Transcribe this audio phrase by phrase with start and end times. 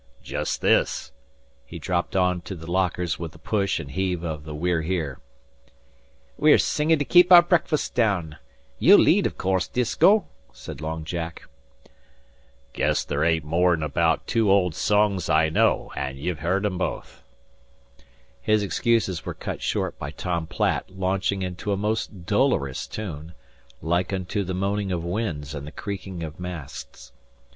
[0.23, 1.11] "Jest this!"
[1.63, 5.19] He dropped on to the lockers with the push and heave of the We're Here.
[6.37, 8.37] "We're singin' to kape our breakfasts down.
[8.79, 11.43] Ye'll lead, av course, Disko," said Long Jack.
[12.73, 17.21] "Guess there ain't more'n 'baout two old songs I know, an' ye've heerd them both."
[18.41, 23.35] His excuses were cut short by Tom Platt launching into a most dolorous tune,
[23.83, 27.13] like unto the moaning of winds and the creaking of masts.